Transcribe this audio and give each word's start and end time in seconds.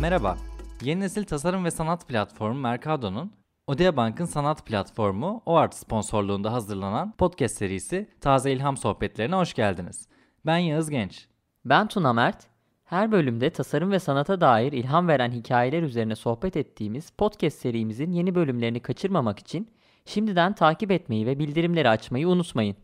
Merhaba, 0.00 0.38
yeni 0.82 1.00
nesil 1.00 1.24
tasarım 1.24 1.64
ve 1.64 1.70
sanat 1.70 2.08
platformu 2.08 2.60
Mercado'nun 2.60 3.32
Odea 3.66 3.96
Bank'ın 3.96 4.24
sanat 4.24 4.66
platformu 4.66 5.42
OART 5.46 5.74
sponsorluğunda 5.74 6.52
hazırlanan 6.52 7.12
podcast 7.12 7.56
serisi 7.56 8.08
Taze 8.20 8.52
İlham 8.52 8.76
Sohbetlerine 8.76 9.34
hoş 9.34 9.54
geldiniz. 9.54 10.08
Ben 10.46 10.58
Yağız 10.58 10.90
Genç. 10.90 11.26
Ben 11.64 11.88
Tuna 11.88 12.12
Mert. 12.12 12.46
Her 12.84 13.12
bölümde 13.12 13.50
tasarım 13.50 13.92
ve 13.92 13.98
sanata 13.98 14.40
dair 14.40 14.72
ilham 14.72 15.08
veren 15.08 15.30
hikayeler 15.30 15.82
üzerine 15.82 16.16
sohbet 16.16 16.56
ettiğimiz 16.56 17.10
podcast 17.10 17.58
serimizin 17.58 18.12
yeni 18.12 18.34
bölümlerini 18.34 18.80
kaçırmamak 18.80 19.38
için 19.38 19.70
şimdiden 20.04 20.54
takip 20.54 20.90
etmeyi 20.90 21.26
ve 21.26 21.38
bildirimleri 21.38 21.88
açmayı 21.88 22.28
unutmayın. 22.28 22.76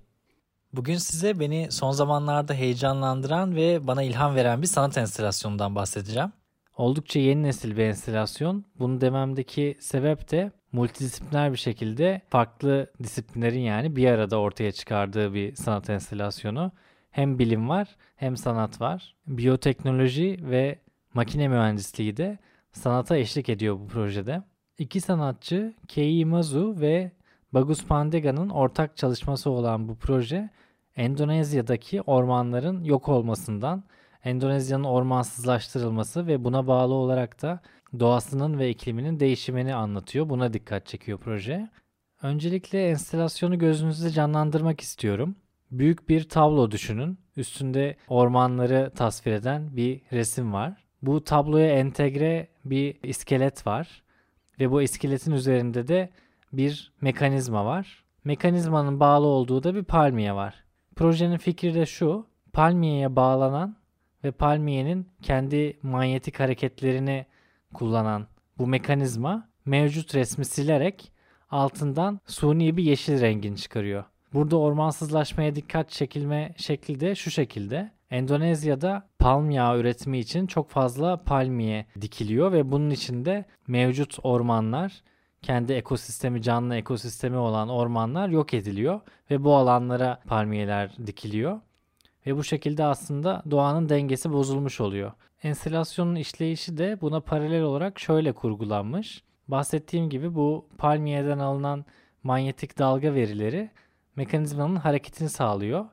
Bugün 0.72 0.96
size 0.96 1.40
beni 1.40 1.68
son 1.70 1.90
zamanlarda 1.90 2.54
heyecanlandıran 2.54 3.56
ve 3.56 3.86
bana 3.86 4.02
ilham 4.02 4.34
veren 4.34 4.62
bir 4.62 4.66
sanat 4.66 4.98
enstalasyonundan 4.98 5.74
bahsedeceğim. 5.74 6.32
Oldukça 6.76 7.20
yeni 7.20 7.42
nesil 7.42 7.76
bir 7.76 7.82
enstalasyon. 7.82 8.64
Bunu 8.78 9.00
dememdeki 9.00 9.76
sebep 9.80 10.30
de 10.30 10.52
multidisipliner 10.72 11.52
bir 11.52 11.58
şekilde 11.58 12.22
farklı 12.28 12.90
disiplinlerin 13.02 13.60
yani 13.60 13.96
bir 13.96 14.08
arada 14.08 14.40
ortaya 14.40 14.72
çıkardığı 14.72 15.34
bir 15.34 15.54
sanat 15.54 15.90
enstalasyonu. 15.90 16.72
Hem 17.10 17.38
bilim 17.38 17.68
var 17.68 17.96
hem 18.16 18.36
sanat 18.36 18.80
var. 18.80 19.14
Biyoteknoloji 19.26 20.38
ve 20.42 20.78
makine 21.14 21.48
mühendisliği 21.48 22.16
de 22.16 22.38
sanata 22.72 23.16
eşlik 23.16 23.48
ediyor 23.48 23.78
bu 23.78 23.86
projede. 23.86 24.42
İki 24.78 25.00
sanatçı 25.00 25.74
Kei 25.88 26.24
Mazu 26.24 26.74
ve 26.80 27.12
Bagus 27.52 27.86
Pandega'nın 27.86 28.48
ortak 28.48 28.96
çalışması 28.96 29.50
olan 29.50 29.88
bu 29.88 29.96
proje 29.96 30.50
Endonezya'daki 30.96 32.02
ormanların 32.02 32.84
yok 32.84 33.08
olmasından, 33.08 33.84
Endonezya'nın 34.24 34.84
ormansızlaştırılması 34.84 36.26
ve 36.26 36.44
buna 36.44 36.66
bağlı 36.66 36.94
olarak 36.94 37.42
da 37.42 37.60
doğasının 38.00 38.58
ve 38.58 38.70
ikliminin 38.70 39.20
değişimini 39.20 39.74
anlatıyor. 39.74 40.28
Buna 40.28 40.52
dikkat 40.52 40.86
çekiyor 40.86 41.18
proje. 41.18 41.68
Öncelikle 42.22 42.88
enstalasyonu 42.88 43.58
gözünüzde 43.58 44.10
canlandırmak 44.10 44.80
istiyorum. 44.80 45.36
Büyük 45.70 46.08
bir 46.08 46.28
tablo 46.28 46.70
düşünün. 46.70 47.18
Üstünde 47.36 47.96
ormanları 48.08 48.92
tasvir 48.96 49.32
eden 49.32 49.76
bir 49.76 50.02
resim 50.12 50.52
var. 50.52 50.84
Bu 51.02 51.24
tabloya 51.24 51.70
entegre 51.70 52.48
bir 52.64 52.96
iskelet 53.02 53.66
var 53.66 54.02
ve 54.60 54.70
bu 54.70 54.82
iskeletin 54.82 55.32
üzerinde 55.32 55.88
de 55.88 56.10
bir 56.52 56.92
mekanizma 57.00 57.64
var. 57.64 58.04
Mekanizmanın 58.24 59.00
bağlı 59.00 59.26
olduğu 59.26 59.62
da 59.62 59.74
bir 59.74 59.84
palmiye 59.84 60.34
var. 60.34 60.64
Projenin 60.96 61.36
fikri 61.36 61.74
de 61.74 61.86
şu. 61.86 62.26
Palmiyeye 62.52 63.16
bağlanan 63.16 63.76
ve 64.24 64.30
palmiyenin 64.30 65.08
kendi 65.22 65.78
manyetik 65.82 66.40
hareketlerini 66.40 67.26
kullanan 67.74 68.26
bu 68.58 68.66
mekanizma 68.66 69.48
mevcut 69.64 70.14
resmi 70.14 70.44
silerek 70.44 71.12
altından 71.50 72.20
suni 72.26 72.76
bir 72.76 72.82
yeşil 72.82 73.20
rengini 73.20 73.56
çıkarıyor. 73.56 74.04
Burada 74.34 74.56
ormansızlaşmaya 74.56 75.54
dikkat 75.54 75.90
çekilme 75.90 76.54
şekli 76.56 77.00
de 77.00 77.14
şu 77.14 77.30
şekilde. 77.30 77.90
Endonezya'da 78.10 79.08
palm 79.18 79.50
yağı 79.50 79.78
üretimi 79.78 80.18
için 80.18 80.46
çok 80.46 80.70
fazla 80.70 81.16
palmiye 81.16 81.86
dikiliyor 82.00 82.52
ve 82.52 82.72
bunun 82.72 82.90
içinde 82.90 83.44
mevcut 83.66 84.16
ormanlar 84.22 85.02
kendi 85.42 85.72
ekosistemi 85.72 86.42
canlı 86.42 86.76
ekosistemi 86.76 87.36
olan 87.36 87.68
ormanlar 87.68 88.28
yok 88.28 88.54
ediliyor 88.54 89.00
ve 89.30 89.44
bu 89.44 89.56
alanlara 89.56 90.20
palmiyeler 90.26 90.90
dikiliyor. 91.06 91.60
Ve 92.26 92.36
bu 92.36 92.44
şekilde 92.44 92.84
aslında 92.84 93.42
doğanın 93.50 93.88
dengesi 93.88 94.32
bozulmuş 94.32 94.80
oluyor. 94.80 95.12
Enstalasyonun 95.42 96.14
işleyişi 96.14 96.76
de 96.78 97.00
buna 97.00 97.20
paralel 97.20 97.62
olarak 97.62 98.00
şöyle 98.00 98.32
kurgulanmış. 98.32 99.24
Bahsettiğim 99.48 100.10
gibi 100.10 100.34
bu 100.34 100.68
palmiyeden 100.78 101.38
alınan 101.38 101.84
manyetik 102.22 102.78
dalga 102.78 103.14
verileri 103.14 103.70
mekanizmanın 104.16 104.76
hareketini 104.76 105.28
sağlıyor. 105.28 105.84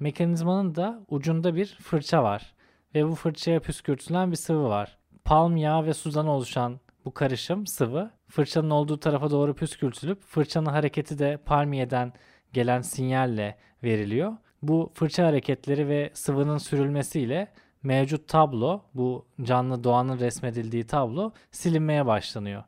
Mekanizmanın 0.00 0.74
da 0.74 1.04
ucunda 1.08 1.54
bir 1.54 1.66
fırça 1.66 2.22
var 2.22 2.54
ve 2.94 3.08
bu 3.08 3.14
fırçaya 3.14 3.60
püskürtülen 3.60 4.30
bir 4.30 4.36
sıvı 4.36 4.68
var. 4.68 4.98
Palm 5.24 5.56
yağı 5.56 5.86
ve 5.86 5.94
sudan 5.94 6.26
oluşan 6.26 6.80
bu 7.04 7.14
karışım 7.14 7.66
sıvı 7.66 8.10
fırçanın 8.28 8.70
olduğu 8.70 9.00
tarafa 9.00 9.30
doğru 9.30 9.54
püskürtülüp 9.54 10.22
fırçanın 10.22 10.66
hareketi 10.66 11.18
de 11.18 11.36
palmiyeden 11.36 12.12
gelen 12.52 12.80
sinyalle 12.80 13.58
veriliyor. 13.82 14.32
Bu 14.62 14.90
fırça 14.94 15.26
hareketleri 15.26 15.88
ve 15.88 16.10
sıvının 16.14 16.58
sürülmesiyle 16.58 17.52
mevcut 17.82 18.28
tablo, 18.28 18.82
bu 18.94 19.26
canlı 19.42 19.84
doğanın 19.84 20.18
resmedildiği 20.18 20.84
tablo 20.84 21.32
silinmeye 21.50 22.06
başlanıyor. 22.06 22.64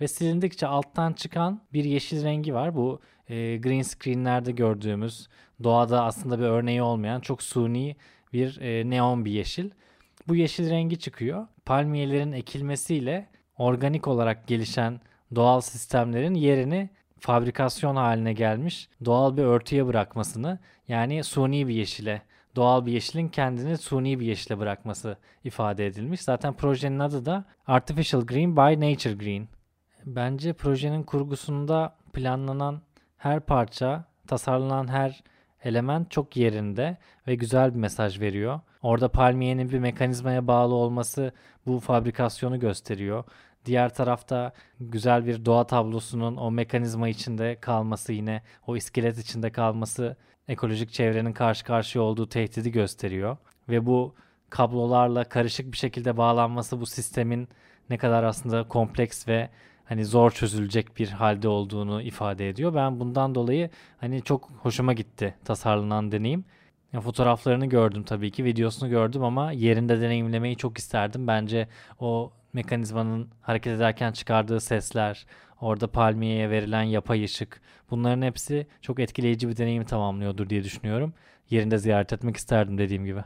Ve 0.00 0.08
silindikçe 0.08 0.66
alttan 0.66 1.12
çıkan 1.12 1.60
bir 1.72 1.84
yeşil 1.84 2.24
rengi 2.24 2.54
var. 2.54 2.76
Bu 2.76 3.00
e, 3.28 3.56
green 3.56 3.82
screenlerde 3.82 4.52
gördüğümüz 4.52 5.28
doğada 5.62 6.04
aslında 6.04 6.38
bir 6.38 6.44
örneği 6.44 6.82
olmayan 6.82 7.20
çok 7.20 7.42
suni 7.42 7.96
bir 8.32 8.60
e, 8.60 8.90
neon 8.90 9.24
bir 9.24 9.30
yeşil. 9.30 9.70
Bu 10.28 10.36
yeşil 10.36 10.70
rengi 10.70 10.98
çıkıyor. 10.98 11.46
Palmiyelerin 11.64 12.32
ekilmesiyle 12.32 13.28
organik 13.58 14.08
olarak 14.08 14.46
gelişen 14.46 15.00
doğal 15.34 15.60
sistemlerin 15.60 16.34
yerini 16.34 16.90
fabrikasyon 17.22 17.96
haline 17.96 18.32
gelmiş 18.32 18.88
doğal 19.04 19.36
bir 19.36 19.42
örtüye 19.42 19.86
bırakmasını 19.86 20.58
yani 20.88 21.24
suni 21.24 21.68
bir 21.68 21.74
yeşile 21.74 22.22
doğal 22.56 22.86
bir 22.86 22.92
yeşilin 22.92 23.28
kendini 23.28 23.78
suni 23.78 24.20
bir 24.20 24.26
yeşile 24.26 24.58
bırakması 24.58 25.16
ifade 25.44 25.86
edilmiş. 25.86 26.20
Zaten 26.20 26.54
projenin 26.54 26.98
adı 26.98 27.26
da 27.26 27.44
Artificial 27.66 28.22
Green 28.22 28.56
by 28.56 28.90
Nature 28.90 29.14
Green. 29.14 29.48
Bence 30.06 30.52
projenin 30.52 31.02
kurgusunda 31.02 31.96
planlanan 32.12 32.80
her 33.16 33.40
parça, 33.40 34.04
tasarlanan 34.26 34.88
her 34.88 35.22
element 35.64 36.10
çok 36.10 36.36
yerinde 36.36 36.96
ve 37.26 37.34
güzel 37.34 37.74
bir 37.74 37.78
mesaj 37.78 38.20
veriyor. 38.20 38.60
Orada 38.82 39.08
palmiyenin 39.08 39.70
bir 39.70 39.78
mekanizmaya 39.78 40.46
bağlı 40.46 40.74
olması 40.74 41.32
bu 41.66 41.80
fabrikasyonu 41.80 42.60
gösteriyor. 42.60 43.24
Diğer 43.64 43.94
tarafta 43.94 44.52
güzel 44.80 45.26
bir 45.26 45.44
doğa 45.44 45.66
tablosunun 45.66 46.36
o 46.36 46.50
mekanizma 46.50 47.08
içinde 47.08 47.56
kalması 47.60 48.12
yine 48.12 48.42
o 48.66 48.76
iskelet 48.76 49.18
içinde 49.18 49.50
kalması 49.50 50.16
ekolojik 50.48 50.92
çevrenin 50.92 51.32
karşı 51.32 51.64
karşıya 51.64 52.04
olduğu 52.04 52.28
tehdidi 52.28 52.72
gösteriyor. 52.72 53.36
Ve 53.68 53.86
bu 53.86 54.14
kablolarla 54.50 55.24
karışık 55.24 55.72
bir 55.72 55.76
şekilde 55.76 56.16
bağlanması 56.16 56.80
bu 56.80 56.86
sistemin 56.86 57.48
ne 57.90 57.98
kadar 57.98 58.24
aslında 58.24 58.68
kompleks 58.68 59.28
ve 59.28 59.50
hani 59.84 60.04
zor 60.04 60.30
çözülecek 60.30 60.98
bir 60.98 61.08
halde 61.08 61.48
olduğunu 61.48 62.02
ifade 62.02 62.48
ediyor. 62.48 62.74
Ben 62.74 63.00
bundan 63.00 63.34
dolayı 63.34 63.70
hani 63.98 64.22
çok 64.22 64.50
hoşuma 64.50 64.92
gitti 64.92 65.34
tasarlanan 65.44 66.12
deneyim. 66.12 66.44
Ya 66.92 67.00
fotoğraflarını 67.00 67.66
gördüm 67.66 68.02
tabii 68.02 68.30
ki, 68.30 68.44
videosunu 68.44 68.90
gördüm 68.90 69.24
ama 69.24 69.52
yerinde 69.52 70.00
deneyimlemeyi 70.00 70.56
çok 70.56 70.78
isterdim. 70.78 71.26
Bence 71.26 71.68
o 72.00 72.32
mekanizmanın 72.52 73.30
hareket 73.40 73.72
ederken 73.72 74.12
çıkardığı 74.12 74.60
sesler, 74.60 75.26
orada 75.60 75.86
palmiyeye 75.86 76.50
verilen 76.50 76.82
yapay 76.82 77.24
ışık 77.24 77.60
bunların 77.90 78.22
hepsi 78.22 78.66
çok 78.80 79.00
etkileyici 79.00 79.48
bir 79.48 79.56
deneyimi 79.56 79.84
tamamlıyordur 79.84 80.48
diye 80.48 80.64
düşünüyorum. 80.64 81.14
Yerinde 81.50 81.78
ziyaret 81.78 82.12
etmek 82.12 82.36
isterdim 82.36 82.78
dediğim 82.78 83.04
gibi. 83.04 83.24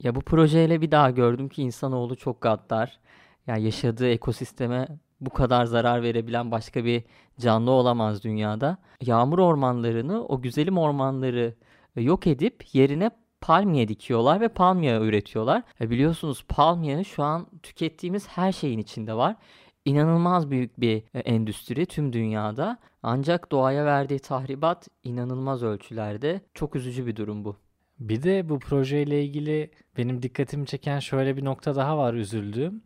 Ya 0.00 0.14
bu 0.14 0.20
projeyle 0.20 0.80
bir 0.80 0.90
daha 0.90 1.10
gördüm 1.10 1.48
ki 1.48 1.62
insanoğlu 1.62 2.16
çok 2.16 2.40
gaddar. 2.40 2.98
Ya 3.46 3.56
yaşadığı 3.56 4.08
ekosisteme 4.08 4.88
bu 5.20 5.30
kadar 5.30 5.64
zarar 5.64 6.02
verebilen 6.02 6.50
başka 6.50 6.84
bir 6.84 7.04
canlı 7.40 7.70
olamaz 7.70 8.24
dünyada. 8.24 8.78
Yağmur 9.00 9.38
ormanlarını, 9.38 10.26
o 10.26 10.42
güzelim 10.42 10.78
ormanları 10.78 11.54
yok 11.96 12.26
edip 12.26 12.74
yerine 12.74 13.10
palmiye 13.44 13.88
dikiyorlar 13.88 14.40
ve 14.40 14.48
palmiye 14.48 15.00
üretiyorlar. 15.00 15.62
E 15.80 15.90
biliyorsunuz 15.90 16.44
palmiye 16.48 17.04
şu 17.04 17.22
an 17.22 17.46
tükettiğimiz 17.62 18.28
her 18.28 18.52
şeyin 18.52 18.78
içinde 18.78 19.14
var. 19.14 19.36
İnanılmaz 19.84 20.50
büyük 20.50 20.80
bir 20.80 21.02
e, 21.14 21.18
endüstri 21.18 21.86
tüm 21.86 22.12
dünyada. 22.12 22.78
Ancak 23.02 23.52
doğaya 23.52 23.84
verdiği 23.84 24.18
tahribat 24.18 24.88
inanılmaz 25.02 25.62
ölçülerde. 25.62 26.40
Çok 26.54 26.76
üzücü 26.76 27.06
bir 27.06 27.16
durum 27.16 27.44
bu. 27.44 27.56
Bir 28.00 28.22
de 28.22 28.48
bu 28.48 28.58
projeyle 28.58 29.24
ilgili 29.24 29.70
benim 29.96 30.22
dikkatimi 30.22 30.66
çeken 30.66 30.98
şöyle 30.98 31.36
bir 31.36 31.44
nokta 31.44 31.76
daha 31.76 31.98
var 31.98 32.14
üzüldüğüm. 32.14 32.82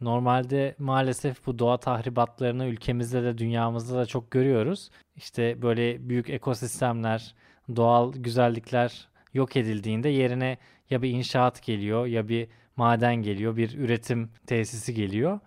Normalde 0.00 0.74
maalesef 0.78 1.46
bu 1.46 1.58
doğa 1.58 1.76
tahribatlarını 1.76 2.66
ülkemizde 2.66 3.22
de 3.22 3.38
dünyamızda 3.38 3.98
da 3.98 4.06
çok 4.06 4.30
görüyoruz. 4.30 4.90
İşte 5.16 5.62
böyle 5.62 6.08
büyük 6.08 6.30
ekosistemler, 6.30 7.34
doğal 7.76 8.12
güzellikler 8.12 9.09
yok 9.34 9.56
edildiğinde 9.56 10.08
yerine 10.08 10.58
ya 10.90 11.02
bir 11.02 11.10
inşaat 11.10 11.62
geliyor 11.62 12.06
ya 12.06 12.28
bir 12.28 12.48
maden 12.76 13.14
geliyor, 13.14 13.56
bir 13.56 13.78
üretim 13.78 14.30
tesisi 14.46 14.94
geliyor. 14.94 15.40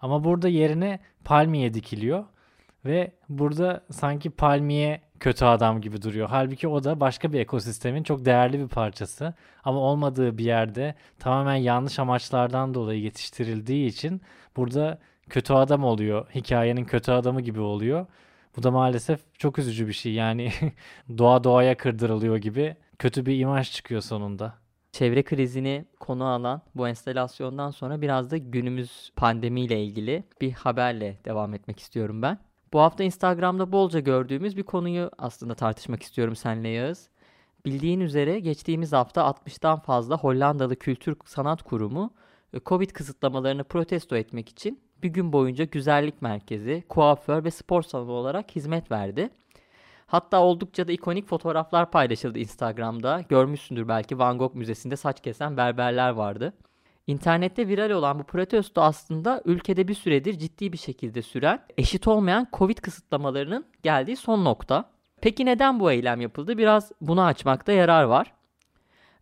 Ama 0.00 0.24
burada 0.24 0.48
yerine 0.48 0.98
palmiye 1.24 1.74
dikiliyor 1.74 2.24
ve 2.84 3.12
burada 3.28 3.84
sanki 3.90 4.30
palmiye 4.30 5.00
kötü 5.20 5.44
adam 5.44 5.80
gibi 5.80 6.02
duruyor. 6.02 6.28
Halbuki 6.30 6.68
o 6.68 6.84
da 6.84 7.00
başka 7.00 7.32
bir 7.32 7.40
ekosistemin 7.40 8.02
çok 8.02 8.24
değerli 8.24 8.60
bir 8.60 8.68
parçası. 8.68 9.34
Ama 9.64 9.80
olmadığı 9.80 10.38
bir 10.38 10.44
yerde 10.44 10.94
tamamen 11.18 11.54
yanlış 11.54 11.98
amaçlardan 11.98 12.74
dolayı 12.74 13.00
yetiştirildiği 13.00 13.86
için 13.86 14.22
burada 14.56 14.98
kötü 15.30 15.52
adam 15.52 15.84
oluyor. 15.84 16.26
Hikayenin 16.34 16.84
kötü 16.84 17.12
adamı 17.12 17.40
gibi 17.40 17.60
oluyor. 17.60 18.06
Bu 18.56 18.62
da 18.62 18.70
maalesef 18.70 19.20
çok 19.38 19.58
üzücü 19.58 19.88
bir 19.88 19.92
şey. 19.92 20.12
Yani 20.12 20.52
doğa 21.18 21.44
doğaya 21.44 21.76
kırdırılıyor 21.76 22.36
gibi 22.36 22.76
kötü 22.98 23.26
bir 23.26 23.38
imaj 23.38 23.72
çıkıyor 23.72 24.00
sonunda. 24.00 24.54
Çevre 24.92 25.22
krizini 25.22 25.84
konu 26.00 26.24
alan 26.24 26.62
bu 26.74 26.88
enstalasyondan 26.88 27.70
sonra 27.70 28.00
biraz 28.00 28.30
da 28.30 28.36
günümüz 28.36 29.12
pandemiyle 29.16 29.84
ilgili 29.84 30.24
bir 30.40 30.52
haberle 30.52 31.18
devam 31.24 31.54
etmek 31.54 31.80
istiyorum 31.80 32.22
ben. 32.22 32.38
Bu 32.72 32.80
hafta 32.80 33.04
Instagram'da 33.04 33.72
bolca 33.72 34.00
gördüğümüz 34.00 34.56
bir 34.56 34.62
konuyu 34.62 35.10
aslında 35.18 35.54
tartışmak 35.54 36.02
istiyorum 36.02 36.36
seninle 36.36 36.68
Yağız. 36.68 37.10
Bildiğin 37.64 38.00
üzere 38.00 38.40
geçtiğimiz 38.40 38.92
hafta 38.92 39.20
60'tan 39.20 39.82
fazla 39.82 40.18
Hollandalı 40.18 40.76
Kültür 40.76 41.16
Sanat 41.24 41.62
Kurumu 41.62 42.14
e, 42.52 42.60
Covid 42.66 42.90
kısıtlamalarını 42.90 43.64
protesto 43.64 44.16
etmek 44.16 44.48
için 44.48 44.80
bir 45.04 45.08
gün 45.08 45.32
boyunca 45.32 45.64
güzellik 45.64 46.22
merkezi, 46.22 46.84
kuaför 46.88 47.44
ve 47.44 47.50
spor 47.50 47.82
salonu 47.82 48.12
olarak 48.12 48.56
hizmet 48.56 48.90
verdi. 48.90 49.30
Hatta 50.06 50.42
oldukça 50.42 50.88
da 50.88 50.92
ikonik 50.92 51.26
fotoğraflar 51.26 51.90
paylaşıldı 51.90 52.38
Instagram'da. 52.38 53.20
Görmüşsündür 53.28 53.88
belki 53.88 54.18
Van 54.18 54.38
Gogh 54.38 54.54
Müzesi'nde 54.54 54.96
saç 54.96 55.22
kesen 55.22 55.56
berberler 55.56 56.10
vardı. 56.10 56.52
İnternette 57.06 57.68
viral 57.68 57.90
olan 57.90 58.18
bu 58.18 58.22
protesto 58.22 58.80
aslında 58.82 59.42
ülkede 59.44 59.88
bir 59.88 59.94
süredir 59.94 60.38
ciddi 60.38 60.72
bir 60.72 60.78
şekilde 60.78 61.22
süren 61.22 61.60
eşit 61.78 62.08
olmayan 62.08 62.48
Covid 62.52 62.78
kısıtlamalarının 62.78 63.66
geldiği 63.82 64.16
son 64.16 64.44
nokta. 64.44 64.90
Peki 65.20 65.46
neden 65.46 65.80
bu 65.80 65.92
eylem 65.92 66.20
yapıldı? 66.20 66.58
Biraz 66.58 66.92
bunu 67.00 67.24
açmakta 67.24 67.72
yarar 67.72 68.04
var. 68.04 68.32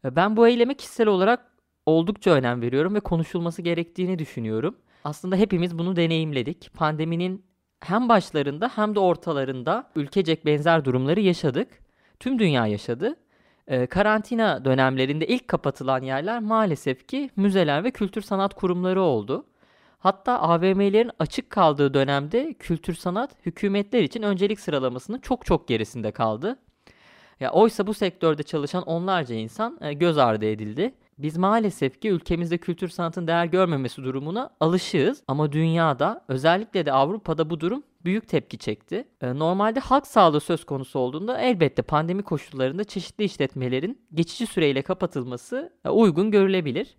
Ben 0.05 0.37
bu 0.37 0.49
eyleme 0.49 0.75
kişisel 0.75 1.07
olarak 1.07 1.53
oldukça 1.87 2.31
önem 2.31 2.63
veriyorum 2.63 2.95
ve 2.95 3.01
konuşulması 3.01 3.63
gerektiğini 3.63 4.19
düşünüyorum. 4.19 4.77
Aslında 5.05 5.37
hepimiz 5.37 5.79
bunu 5.79 5.97
deneyimledik. 5.97 6.75
Pandeminin 6.75 7.45
hem 7.81 8.09
başlarında 8.09 8.71
hem 8.75 8.95
de 8.95 9.01
ortalarında 9.01 9.91
ülkecek 9.97 10.47
benzer 10.47 10.85
durumları 10.85 11.21
yaşadık. 11.21 11.69
Tüm 12.21 12.39
dünya 12.39 12.67
yaşadı. 12.67 13.17
Ee, 13.67 13.87
karantina 13.87 14.65
dönemlerinde 14.65 15.27
ilk 15.27 15.49
kapatılan 15.49 16.03
yerler 16.03 16.41
maalesef 16.41 17.09
ki 17.09 17.31
müzeler 17.37 17.85
ve 17.85 17.91
kültür 17.91 18.23
sanat 18.23 18.55
kurumları 18.55 19.03
oldu. 19.03 19.47
Hatta 19.99 20.39
AVM'lerin 20.39 21.11
açık 21.19 21.51
kaldığı 21.51 21.95
dönemde 21.95 22.55
kültür 22.55 22.95
sanat 22.95 23.31
hükümetler 23.47 24.03
için 24.03 24.23
öncelik 24.23 24.61
sıralamasının 24.61 25.19
çok 25.19 25.47
çok 25.47 25.69
gerisinde 25.69 26.11
kaldı. 26.11 26.59
Ya 27.41 27.53
oysa 27.53 27.87
bu 27.87 27.95
sektörde 27.95 28.43
çalışan 28.43 28.83
onlarca 28.83 29.35
insan 29.35 29.79
e, 29.81 29.93
göz 29.93 30.19
ardı 30.19 30.45
edildi. 30.45 30.95
Biz 31.23 31.37
maalesef 31.37 32.01
ki 32.01 32.09
ülkemizde 32.09 32.59
kültür 32.59 32.89
sanatın 32.89 33.27
değer 33.27 33.45
görmemesi 33.45 34.05
durumuna 34.05 34.51
alışığız 34.61 35.23
ama 35.29 35.53
dünyada 35.53 36.25
özellikle 36.29 36.87
de 36.87 36.93
Avrupa'da 36.93 37.51
bu 37.51 37.61
durum 37.61 37.83
büyük 38.05 38.29
tepki 38.29 38.59
çekti. 38.59 39.09
Ee, 39.21 39.39
normalde 39.39 39.81
halk 39.81 40.07
sağlığı 40.07 40.41
söz 40.41 40.65
konusu 40.65 40.99
olduğunda 40.99 41.39
elbette 41.39 41.83
pandemi 41.83 42.23
koşullarında 42.23 42.85
çeşitli 42.85 43.25
işletmelerin 43.25 44.01
geçici 44.15 44.47
süreyle 44.47 44.83
kapatılması 44.83 45.73
e, 45.85 45.89
uygun 45.89 46.31
görülebilir. 46.31 46.97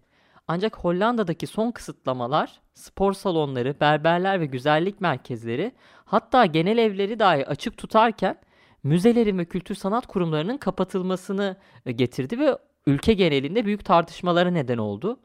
Ancak 0.47 0.77
Hollanda'daki 0.77 1.47
son 1.47 1.71
kısıtlamalar 1.71 2.61
spor 2.73 3.13
salonları, 3.13 3.79
berberler 3.79 4.39
ve 4.39 4.45
güzellik 4.45 5.01
merkezleri 5.01 5.71
hatta 6.05 6.45
genel 6.45 6.77
evleri 6.77 7.19
dahi 7.19 7.47
açık 7.47 7.77
tutarken 7.77 8.39
müzelerin 8.83 9.37
ve 9.37 9.45
kültür 9.45 9.75
sanat 9.75 10.07
kurumlarının 10.07 10.57
kapatılmasını 10.57 11.57
e, 11.85 11.91
getirdi 11.91 12.39
ve 12.39 12.57
ülke 12.87 13.13
genelinde 13.13 13.65
büyük 13.65 13.85
tartışmalara 13.85 14.51
neden 14.51 14.77
oldu. 14.77 15.19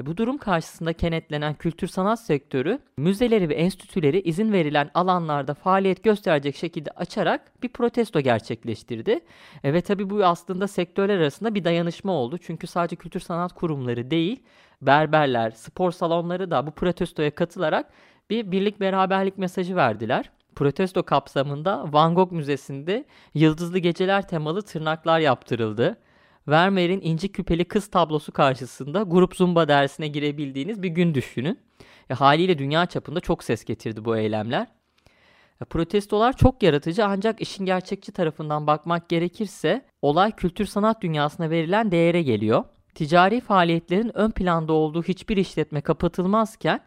E, 0.00 0.06
bu 0.06 0.16
durum 0.16 0.38
karşısında 0.38 0.92
kenetlenen 0.92 1.54
kültür 1.54 1.88
sanat 1.88 2.20
sektörü 2.20 2.78
müzeleri 2.96 3.48
ve 3.48 3.54
enstitüleri 3.54 4.20
izin 4.20 4.52
verilen 4.52 4.90
alanlarda 4.94 5.54
faaliyet 5.54 6.04
gösterecek 6.04 6.56
şekilde 6.56 6.90
açarak 6.90 7.62
bir 7.62 7.68
protesto 7.68 8.20
gerçekleştirdi. 8.20 9.20
E, 9.64 9.72
ve 9.74 9.80
tabi 9.80 10.10
bu 10.10 10.24
aslında 10.24 10.68
sektörler 10.68 11.18
arasında 11.18 11.54
bir 11.54 11.64
dayanışma 11.64 12.12
oldu. 12.12 12.38
Çünkü 12.38 12.66
sadece 12.66 12.96
kültür 12.96 13.20
sanat 13.20 13.52
kurumları 13.52 14.10
değil, 14.10 14.42
berberler, 14.82 15.50
spor 15.50 15.90
salonları 15.90 16.50
da 16.50 16.66
bu 16.66 16.70
protestoya 16.70 17.34
katılarak 17.34 17.92
bir 18.30 18.50
birlik 18.50 18.80
beraberlik 18.80 19.38
mesajı 19.38 19.76
verdiler. 19.76 20.30
Protesto 20.54 21.02
kapsamında 21.02 21.92
Van 21.92 22.14
Gogh 22.14 22.32
Müzesi'nde 22.32 23.04
Yıldızlı 23.34 23.78
Geceler 23.78 24.28
temalı 24.28 24.62
tırnaklar 24.62 25.20
yaptırıldı. 25.20 25.96
Vermeer'in 26.48 27.00
inci 27.00 27.32
küpeli 27.32 27.64
kız 27.64 27.86
tablosu 27.86 28.32
karşısında 28.32 29.02
grup 29.02 29.36
zumba 29.36 29.68
dersine 29.68 30.08
girebildiğiniz 30.08 30.82
bir 30.82 30.88
gün 30.88 31.14
düşünün. 31.14 31.58
E, 32.10 32.14
haliyle 32.14 32.58
dünya 32.58 32.86
çapında 32.86 33.20
çok 33.20 33.44
ses 33.44 33.64
getirdi 33.64 34.04
bu 34.04 34.16
eylemler. 34.16 34.66
E, 35.60 35.64
protestolar 35.64 36.36
çok 36.36 36.62
yaratıcı 36.62 37.06
ancak 37.06 37.40
işin 37.40 37.66
gerçekçi 37.66 38.12
tarafından 38.12 38.66
bakmak 38.66 39.08
gerekirse 39.08 39.84
olay 40.02 40.32
kültür 40.32 40.66
sanat 40.66 41.02
dünyasına 41.02 41.50
verilen 41.50 41.90
değere 41.90 42.22
geliyor. 42.22 42.64
Ticari 42.94 43.40
faaliyetlerin 43.40 44.16
ön 44.18 44.30
planda 44.30 44.72
olduğu 44.72 45.02
hiçbir 45.02 45.36
işletme 45.36 45.80
kapatılmazken 45.80 46.80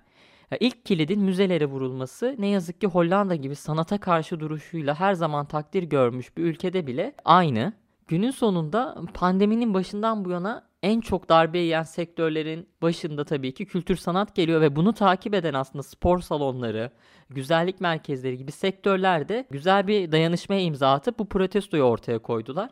e, 0.52 0.58
ilk 0.58 0.86
kilidin 0.86 1.22
müzelere 1.22 1.66
vurulması 1.66 2.36
ne 2.40 2.48
yazık 2.48 2.82
ki 2.82 2.88
Hollanda 2.88 3.36
gibi 3.36 3.56
sanata 3.56 3.98
karşı 3.98 4.40
duruşuyla 4.40 5.00
her 5.00 5.14
zaman 5.14 5.46
takdir 5.46 5.84
görmüş 5.84 6.38
bir 6.38 6.44
ülkede 6.44 6.88
bile 6.88 7.16
aynı. 7.26 7.74
Günün 8.10 8.32
sonunda 8.32 8.96
pandeminin 9.14 9.74
başından 9.74 10.26
bu 10.26 10.30
yana 10.30 10.64
en 10.84 11.02
çok 11.02 11.30
darbe 11.30 11.60
yiyen 11.60 11.84
sektörlerin 11.84 12.70
başında 12.82 13.26
tabii 13.26 13.54
ki 13.54 13.66
kültür 13.66 13.96
sanat 13.96 14.36
geliyor 14.36 14.62
ve 14.62 14.76
bunu 14.76 14.94
takip 14.94 15.34
eden 15.34 15.54
aslında 15.54 15.84
spor 15.84 16.20
salonları, 16.20 16.92
güzellik 17.30 17.82
merkezleri 17.82 18.38
gibi 18.38 18.52
sektörlerde 18.52 19.48
güzel 19.52 19.88
bir 19.88 20.12
dayanışmaya 20.12 20.62
imza 20.62 20.94
atıp 20.94 21.20
bu 21.20 21.30
protestoyu 21.30 21.84
ortaya 21.84 22.20
koydular. 22.20 22.70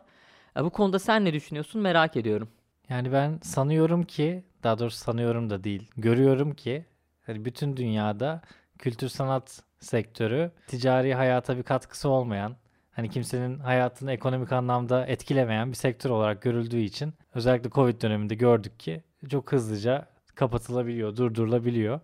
Bu 0.60 0.70
konuda 0.70 0.98
sen 0.98 1.24
ne 1.24 1.32
düşünüyorsun 1.32 1.82
merak 1.82 2.16
ediyorum. 2.16 2.48
Yani 2.88 3.12
ben 3.12 3.38
sanıyorum 3.42 4.02
ki, 4.02 4.44
daha 4.62 4.78
doğrusu 4.78 4.98
sanıyorum 4.98 5.50
da 5.50 5.64
değil, 5.64 5.90
görüyorum 5.96 6.54
ki 6.54 6.86
hani 7.22 7.44
bütün 7.44 7.76
dünyada 7.76 8.42
kültür 8.78 9.08
sanat 9.08 9.62
sektörü 9.80 10.50
ticari 10.66 11.14
hayata 11.14 11.56
bir 11.56 11.62
katkısı 11.62 12.08
olmayan, 12.08 12.56
hani 12.98 13.08
kimsenin 13.08 13.58
hayatını 13.58 14.12
ekonomik 14.12 14.52
anlamda 14.52 15.06
etkilemeyen 15.06 15.70
bir 15.70 15.76
sektör 15.76 16.10
olarak 16.10 16.42
görüldüğü 16.42 16.80
için 16.80 17.14
özellikle 17.34 17.70
Covid 17.70 18.02
döneminde 18.02 18.34
gördük 18.34 18.80
ki 18.80 19.02
çok 19.30 19.52
hızlıca 19.52 20.06
kapatılabiliyor, 20.34 21.16
durdurulabiliyor. 21.16 22.00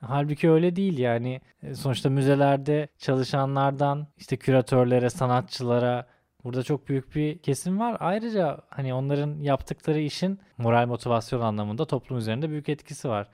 Halbuki 0.00 0.50
öyle 0.50 0.76
değil 0.76 0.98
yani 0.98 1.40
e, 1.62 1.74
sonuçta 1.74 2.10
müzelerde 2.10 2.88
çalışanlardan 2.98 4.06
işte 4.16 4.36
küratörlere, 4.36 5.10
sanatçılara 5.10 6.06
burada 6.44 6.62
çok 6.62 6.88
büyük 6.88 7.14
bir 7.14 7.38
kesim 7.38 7.80
var. 7.80 7.96
Ayrıca 8.00 8.60
hani 8.70 8.94
onların 8.94 9.40
yaptıkları 9.40 10.00
işin 10.00 10.40
moral 10.58 10.86
motivasyon 10.86 11.40
anlamında 11.40 11.84
toplum 11.84 12.18
üzerinde 12.18 12.50
büyük 12.50 12.68
etkisi 12.68 13.08
var. 13.08 13.28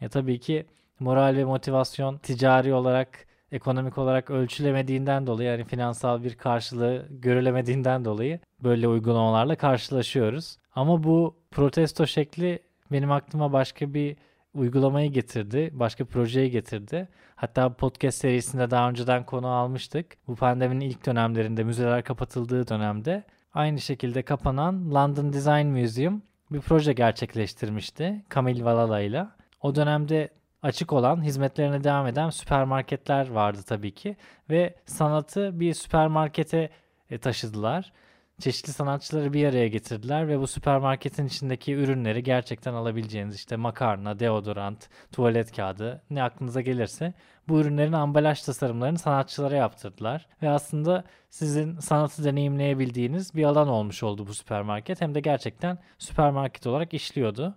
Ya 0.00 0.08
tabii 0.08 0.40
ki 0.40 0.66
moral 1.00 1.36
ve 1.36 1.44
motivasyon 1.44 2.18
ticari 2.18 2.74
olarak 2.74 3.31
ekonomik 3.52 3.98
olarak 3.98 4.30
ölçülemediğinden 4.30 5.26
dolayı 5.26 5.48
yani 5.48 5.64
finansal 5.64 6.24
bir 6.24 6.34
karşılığı 6.34 7.06
görülemediğinden 7.10 8.04
dolayı 8.04 8.40
böyle 8.62 8.88
uygulamalarla 8.88 9.56
karşılaşıyoruz. 9.56 10.56
Ama 10.74 11.02
bu 11.02 11.36
protesto 11.50 12.06
şekli 12.06 12.58
benim 12.92 13.12
aklıma 13.12 13.52
başka 13.52 13.94
bir 13.94 14.16
uygulamayı 14.54 15.12
getirdi. 15.12 15.70
Başka 15.72 16.04
projeyi 16.04 16.50
getirdi. 16.50 17.08
Hatta 17.36 17.74
podcast 17.74 18.18
serisinde 18.18 18.70
daha 18.70 18.90
önceden 18.90 19.26
konu 19.26 19.46
almıştık. 19.48 20.06
Bu 20.28 20.36
pandeminin 20.36 20.80
ilk 20.80 21.06
dönemlerinde 21.06 21.64
müzeler 21.64 22.04
kapatıldığı 22.04 22.68
dönemde 22.68 23.24
aynı 23.54 23.80
şekilde 23.80 24.22
kapanan 24.22 24.94
London 24.94 25.32
Design 25.32 25.66
Museum 25.66 26.22
bir 26.50 26.60
proje 26.60 26.92
gerçekleştirmişti 26.92 28.24
Camille 28.34 28.64
Valala 28.64 29.00
ile. 29.00 29.26
O 29.60 29.74
dönemde 29.74 30.28
açık 30.62 30.92
olan, 30.92 31.24
hizmetlerine 31.24 31.84
devam 31.84 32.06
eden 32.06 32.30
süpermarketler 32.30 33.30
vardı 33.30 33.60
tabii 33.66 33.94
ki 33.94 34.16
ve 34.50 34.74
sanatı 34.86 35.60
bir 35.60 35.74
süpermarkete 35.74 36.70
e, 37.10 37.18
taşıdılar. 37.18 37.92
Çeşitli 38.40 38.72
sanatçıları 38.72 39.32
bir 39.32 39.46
araya 39.46 39.68
getirdiler 39.68 40.28
ve 40.28 40.38
bu 40.38 40.46
süpermarketin 40.46 41.26
içindeki 41.26 41.74
ürünleri 41.74 42.22
gerçekten 42.22 42.74
alabileceğiniz 42.74 43.34
işte 43.34 43.56
makarna, 43.56 44.18
deodorant, 44.18 44.88
tuvalet 45.12 45.56
kağıdı 45.56 46.02
ne 46.10 46.22
aklınıza 46.22 46.60
gelirse 46.60 47.14
bu 47.48 47.60
ürünlerin 47.60 47.92
ambalaj 47.92 48.42
tasarımlarını 48.42 48.98
sanatçılara 48.98 49.56
yaptırdılar. 49.56 50.26
Ve 50.42 50.50
aslında 50.50 51.04
sizin 51.30 51.78
sanatı 51.78 52.24
deneyimleyebildiğiniz 52.24 53.34
bir 53.34 53.44
alan 53.44 53.68
olmuş 53.68 54.02
oldu 54.02 54.26
bu 54.26 54.34
süpermarket. 54.34 55.00
Hem 55.00 55.14
de 55.14 55.20
gerçekten 55.20 55.78
süpermarket 55.98 56.66
olarak 56.66 56.94
işliyordu. 56.94 57.54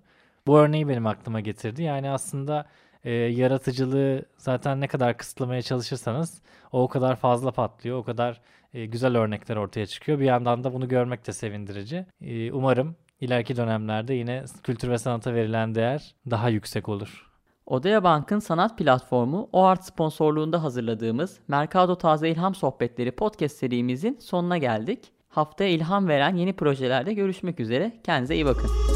Bu 0.47 0.59
örneği 0.59 0.87
benim 0.87 1.07
aklıma 1.07 1.39
getirdi. 1.39 1.83
Yani 1.83 2.09
aslında 2.09 2.65
e, 3.05 3.11
yaratıcılığı 3.11 4.25
zaten 4.37 4.81
ne 4.81 4.87
kadar 4.87 5.17
kısıtlamaya 5.17 5.61
çalışırsanız 5.61 6.41
o 6.71 6.87
kadar 6.87 7.15
fazla 7.15 7.51
patlıyor, 7.51 7.97
o 7.97 8.03
kadar 8.03 8.41
e, 8.73 8.85
güzel 8.85 9.17
örnekler 9.17 9.55
ortaya 9.55 9.85
çıkıyor. 9.85 10.19
Bir 10.19 10.25
yandan 10.25 10.63
da 10.63 10.73
bunu 10.73 10.87
görmek 10.87 11.27
de 11.27 11.33
sevindirici. 11.33 12.05
E, 12.21 12.51
umarım 12.51 12.95
ileriki 13.21 13.57
dönemlerde 13.57 14.13
yine 14.13 14.43
kültür 14.63 14.89
ve 14.89 14.97
sanata 14.97 15.33
verilen 15.33 15.75
değer 15.75 16.15
daha 16.29 16.49
yüksek 16.49 16.89
olur. 16.89 17.31
Odea 17.65 18.03
Bank'ın 18.03 18.39
sanat 18.39 18.77
platformu 18.77 19.49
OART 19.51 19.83
sponsorluğunda 19.83 20.63
hazırladığımız 20.63 21.39
Mercado 21.47 21.97
Taze 21.97 22.29
İlham 22.29 22.55
Sohbetleri 22.55 23.11
podcast 23.11 23.57
serimizin 23.57 24.17
sonuna 24.19 24.57
geldik. 24.57 24.99
Haftaya 25.29 25.69
ilham 25.69 26.07
veren 26.07 26.35
yeni 26.35 26.53
projelerde 26.53 27.13
görüşmek 27.13 27.59
üzere. 27.59 27.91
Kendinize 28.03 28.35
iyi 28.35 28.45
bakın. 28.45 28.94